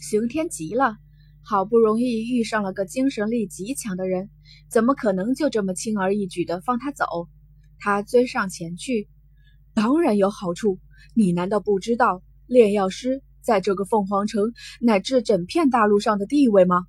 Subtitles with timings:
[0.00, 0.96] 刑天急了，
[1.42, 4.30] 好不容易遇上了个精神力极强的人，
[4.70, 7.04] 怎么可能就这么轻而易举的放他走？
[7.78, 9.08] 他追上前去，
[9.74, 10.78] 当然有好处。
[11.14, 16.86] 你难道不知道炼药师在这个凤凰城乃至整片大陆上的地位吗？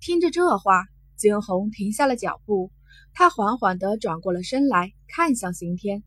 [0.00, 0.86] 听着这话，
[1.16, 2.70] 惊鸿停下了脚步。
[3.12, 6.04] 他缓缓地转过了身来，看向刑天，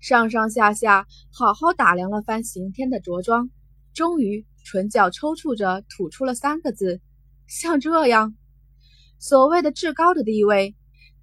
[0.00, 3.50] 上上下下好好打量了番刑天的着装，
[3.92, 7.00] 终于唇角抽搐着吐出了三个字
[7.46, 8.34] ：“像这样。”
[9.20, 10.74] 所谓的至高的地位，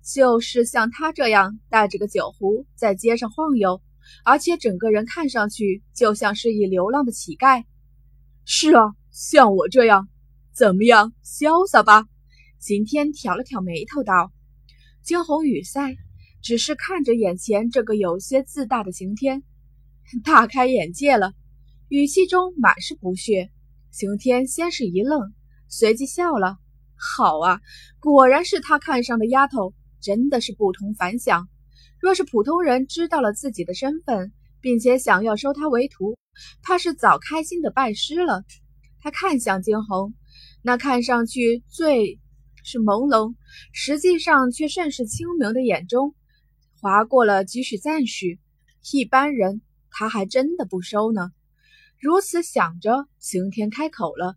[0.02, 3.82] 就是像他这样带着个酒壶在街上晃悠。
[4.26, 7.64] 而且整个人看上去就像是一流浪的乞丐。
[8.46, 10.10] 是啊，像我这样，
[10.54, 12.06] 怎么样，潇洒吧？
[12.60, 14.32] 刑天挑了挑眉头道。
[15.04, 15.96] 惊鸿雨塞，
[16.42, 19.44] 只是看着眼前这个有些自大的刑天，
[20.24, 21.34] 大开眼界了，
[21.92, 23.52] 语气中满是不屑。
[23.92, 25.34] 刑天先是一愣，
[25.68, 26.58] 随即笑了。
[26.96, 27.60] 好啊，
[28.00, 31.50] 果然是他看上的丫头，真的是不同凡响。
[32.00, 34.32] 若是普通人知道了自己的身份，
[34.62, 36.18] 并且想要收他为徒，
[36.64, 38.46] 怕是早开心的拜师了。
[39.02, 40.14] 他看向惊鸿，
[40.62, 42.22] 那看上去最
[42.64, 43.36] 是朦胧，
[43.74, 46.16] 实际上却甚是清明的眼中，
[46.80, 48.40] 划过了几许赞许。
[48.94, 51.34] 一般人他还真的不收呢。
[52.02, 54.36] 如此想着，刑天开口了：“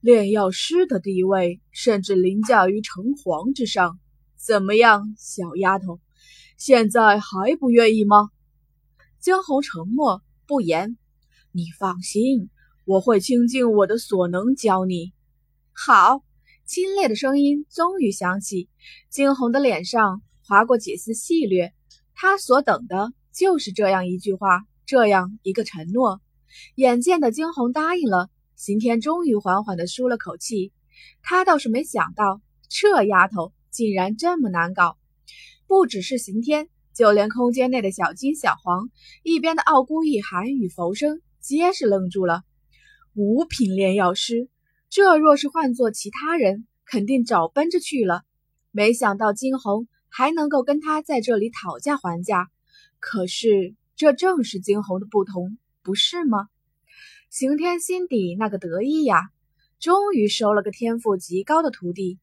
[0.00, 4.00] 炼药师的地位，甚至凌驾于城隍之上。
[4.36, 6.00] 怎么样，小丫头？”
[6.56, 8.30] 现在还不愿意吗？
[9.20, 10.96] 江红沉默不言。
[11.52, 12.48] 你放心，
[12.86, 15.12] 我会倾尽我的所能教你。
[15.74, 16.24] 好，
[16.64, 18.70] 清冽的声音终于响起。
[19.10, 21.70] 惊鸿的脸上划过几丝戏谑，
[22.14, 26.22] 他所等的就是这样一句话，这样一个承诺。
[26.74, 30.72] 眼见的惊鸿答应了，刑天终于缓缓地舒了口气。
[31.22, 34.96] 他倒是没想到，这丫头竟然这么难搞。
[35.66, 38.90] 不只是刑天，就连空间内的小金、小黄，
[39.22, 42.42] 一边的傲孤、一寒与浮生，皆是愣住了。
[43.14, 44.48] 五品炼药师，
[44.90, 48.22] 这若是换做其他人，肯定早奔着去了。
[48.70, 52.48] 没想到惊鸿还能够跟他在这里讨价还价，
[52.98, 56.50] 可是这正是惊鸿的不同，不是吗？
[57.30, 59.30] 刑天心底那个得意呀，
[59.80, 62.18] 终于收了个天赋极高的徒弟。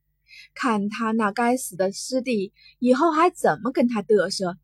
[0.54, 4.60] 看他那该死的师弟，以后还怎么跟他嘚瑟？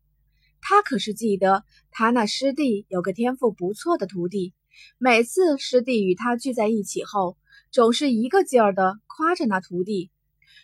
[0.60, 4.54] 他可是记得，他那师弟有个天赋不错的徒弟，
[4.98, 7.36] 每次师弟与他聚在一起后，
[7.72, 10.12] 总是一个劲儿的夸着那徒弟。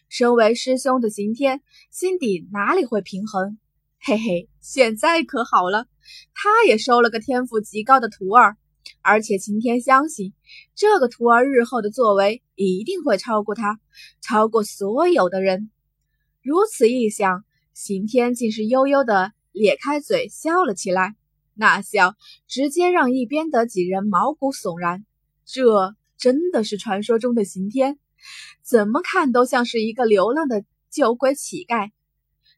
[0.09, 1.61] 身为师兄的刑天，
[1.91, 3.59] 心底哪里会平衡？
[4.01, 5.89] 嘿嘿，现在可好了，
[6.35, 8.57] 他也收了个天赋极高的徒儿。
[9.03, 10.33] 而且晴天相信，
[10.75, 13.79] 这个徒儿日后的作为一定会超过他，
[14.23, 15.71] 超过所有的人。
[16.43, 21.17] 如此一想，刑天竟是悠悠的咧开嘴笑了起来，
[21.53, 22.15] 那笑
[22.47, 25.05] 直接让一边的几人毛骨悚然。
[25.45, 27.99] 这真的是传说中的刑天？
[28.63, 31.91] 怎么看都像是一个流浪的酒鬼乞丐。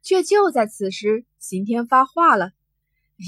[0.03, 2.53] 却就在此时，刑天发话了：“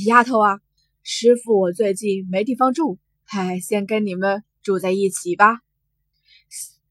[0.07, 0.61] 丫头啊！”
[1.05, 5.61] 师傅，我最近没地方住，哎，先跟你们住在一起吧。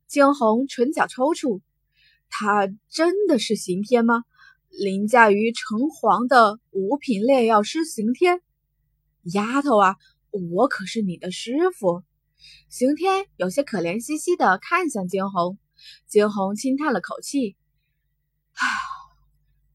[0.07, 1.61] 惊鸿唇角抽搐，
[2.29, 4.23] 他真的是刑天吗？
[4.69, 8.41] 凌驾于城隍的五品炼药师刑天？
[9.23, 9.95] 丫头啊，
[10.31, 12.03] 我可是你的师傅。
[12.69, 15.57] 刑天有些可怜兮兮的看向惊鸿，
[16.07, 17.55] 惊鸿轻叹了口气，
[18.53, 18.67] 唉，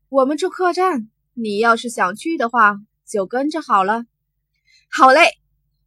[0.09, 2.77] 我们住客栈，你要是想去的话，
[3.07, 4.05] 就跟着好了。
[4.91, 5.21] 好嘞！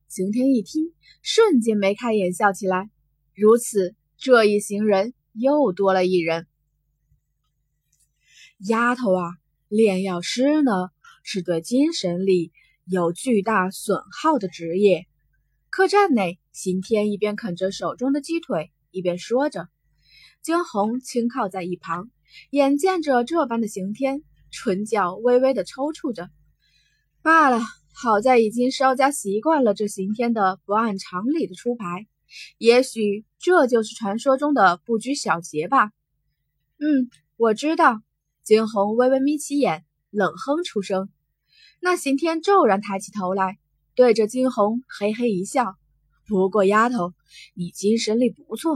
[0.08, 2.90] 刑天一听，瞬间眉开眼笑起来。
[3.36, 6.48] 如此，这一行人又多了一人。
[8.68, 9.36] 丫头啊，
[9.68, 10.90] 炼药师呢，
[11.24, 12.52] 是对精神力
[12.86, 15.06] 有巨大损耗的职业。
[15.70, 19.70] 客栈内，刑天一边啃着手中的鸡腿，一边说着。
[20.42, 22.10] 惊鸿轻靠在一旁，
[22.50, 26.30] 眼见着这般的刑天，唇角微微的抽搐着。
[27.30, 27.62] 罢了。
[27.94, 32.08] 好在已经稍加习惯了这刑天的不按常理的出牌，
[32.58, 35.92] 也许这就是传说中的不拘小节吧。
[36.80, 38.02] 嗯，我知道。
[38.42, 41.08] 惊鸿微微眯起眼，冷哼出声。
[41.80, 43.60] 那刑天骤然抬起头来，
[43.94, 45.76] 对着惊鸿嘿嘿一笑。
[46.26, 47.14] 不过丫头，
[47.54, 48.76] 你精神力不错，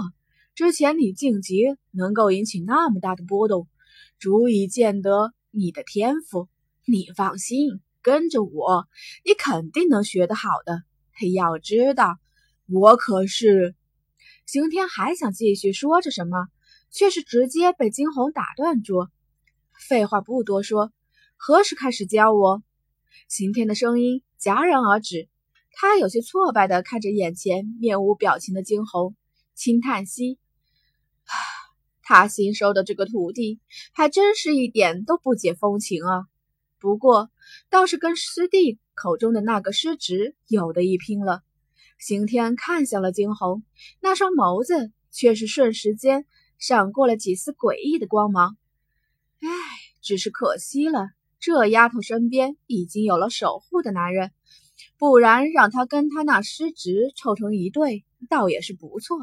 [0.53, 3.67] 之前你晋级能够引起那么大的波动，
[4.19, 6.49] 足以见得你的天赋。
[6.85, 7.81] 你放心。
[8.03, 8.85] 跟着我，
[9.25, 10.83] 你肯定能学得好的。
[11.33, 12.17] 要知道，
[12.67, 13.75] 我可是
[14.45, 16.47] 刑天还想继续说着什么，
[16.91, 19.07] 却是直接被惊鸿打断住。
[19.87, 20.91] 废话不多说，
[21.37, 22.61] 何时开始教我？
[23.29, 25.29] 刑天的声音戛然而止，
[25.71, 29.15] 他有些挫败的看着眼前面无表情的惊鸿，
[29.55, 30.39] 轻叹息
[32.03, 33.61] ：“他新收的这个徒弟，
[33.93, 36.25] 还真是一点都不解风情啊。
[36.79, 37.29] 不过，
[37.69, 41.41] 倒是跟师弟口中的那个师侄有的一拼了。”
[41.99, 43.63] 刑天看向了惊鸿，
[44.01, 46.25] 那双眸子却是瞬时间
[46.57, 48.57] 闪过了几丝诡异的光芒。
[49.39, 49.47] 唉，
[50.01, 51.09] 只是可惜了。
[51.39, 54.31] 这丫头身边已经有了守护的男人，
[54.97, 59.17] 不然让她跟他那师侄凑成一对，倒也是不错。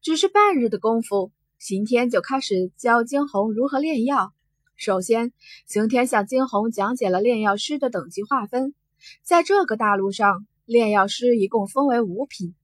[0.00, 4.32] 只是半日的功夫，刑天就开始教惊鸿如何炼药。
[4.76, 5.32] 首先，
[5.66, 8.74] 刑天向惊鸿讲解了炼药师的等级划分。
[9.22, 12.54] 在这个大陆上，炼药师一共分为五品：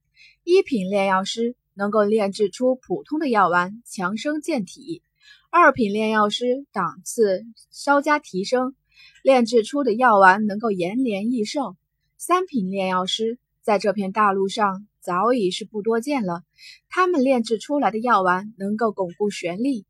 [0.43, 5.01] 一品炼药师能够炼制出普通的药丸，强身健体。
[5.49, 8.75] 二品炼药师档次稍加提升，
[9.23, 11.75] 炼制出的药丸能够延年益寿。
[12.17, 16.43] 三品炼药师在这片大陆上早已是不多见了，
[16.89, 19.85] 他们炼制出来的药丸能够巩固玄力。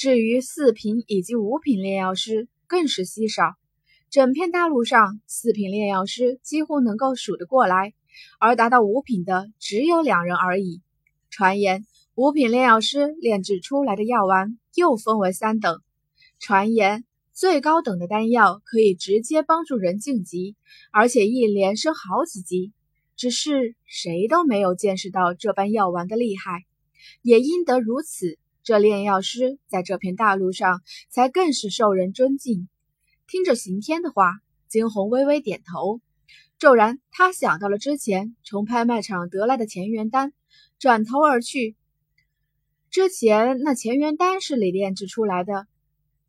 [0.00, 3.52] 至于四品以及五品炼药师更是稀少，
[4.08, 7.92] 整片大陆上四品炼药师几乎能够数得过来，
[8.38, 10.80] 而达到五品的只有两人而已。
[11.28, 11.84] 传言。
[12.14, 15.82] 五品炼药师炼制出来的药丸又分为三等。
[16.38, 17.04] 传言
[17.34, 20.56] 最高等的丹药可以直接帮助人晋级，
[20.92, 22.72] 而且一连升好几级。
[23.16, 26.64] 只是谁都没有见识到这般药丸的厉害。
[27.20, 28.38] 也因得如此，
[28.70, 32.68] 这炼药师在这片大陆上才更是受人尊敬。
[33.26, 34.34] 听着刑天的话，
[34.68, 36.00] 惊鸿微微点头。
[36.56, 40.32] 骤然，他想到了之前从拍卖场得来的乾元丹，
[40.78, 41.74] 转头而去。
[42.90, 45.66] 之前那乾元丹是你炼制出来的，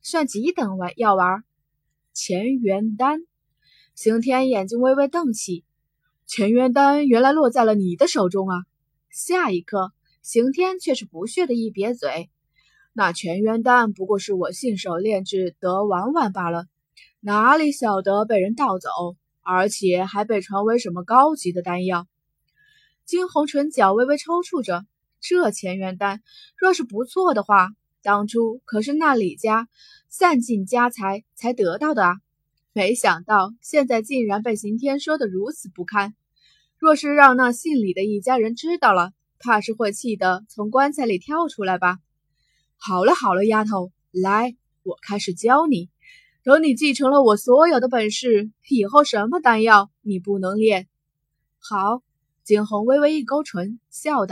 [0.02, 1.44] 算几等丸药丸？
[2.16, 3.20] 乾元丹，
[3.94, 5.64] 刑天眼睛微微瞪起，
[6.28, 8.64] 乾元丹原来落在了你的手中啊！
[9.12, 12.29] 下一刻，刑天却是不屑的一瘪嘴，
[12.94, 16.65] 那乾元丹不过是我信手炼制得玩玩罢了，
[17.19, 18.89] 哪里晓得被人盗走，
[19.41, 22.07] 而且还被传为什么高级的丹药？
[23.06, 24.85] 金红唇角微微抽搐着。
[25.19, 26.21] 这乾元丹
[26.57, 27.69] 若是不错的话，
[28.01, 29.68] 当初可是那李家
[30.09, 32.15] 散尽家财才得到的啊！
[32.73, 36.15] 没想到现在竟然被刑天说的如此不堪。
[36.79, 39.12] 若是让那姓李的一家人知道了，
[39.42, 41.98] 怕是会气得从棺材里跳出来吧？
[42.78, 45.90] 好了好了，丫头，来，我开始教你。
[46.44, 50.88] 等你继承了我所有的本事，以后什么丹药你不能炼？
[51.60, 52.02] 好。
[52.44, 54.30] 景洪微微一勾唇，笑道。